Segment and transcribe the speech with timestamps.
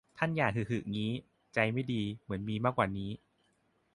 [0.17, 1.11] ท่านอย่าหึหึงี้
[1.53, 3.11] ใจไม่ดี เหมือนมีมากกว่านี้